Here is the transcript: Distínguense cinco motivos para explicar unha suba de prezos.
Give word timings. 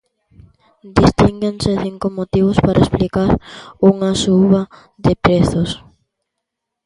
Distínguense 0.99 1.69
cinco 1.85 2.07
motivos 2.19 2.57
para 2.65 2.83
explicar 2.83 3.31
unha 3.91 4.11
suba 4.23 4.61
de 5.05 5.13
prezos. 5.23 5.69